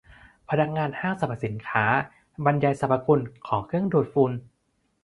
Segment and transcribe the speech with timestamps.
[0.49, 1.85] พนักงานห้างสรรพสินค้า
[2.45, 4.31] บรรยายสรรพคุณของเครื่องดูดฝุ่น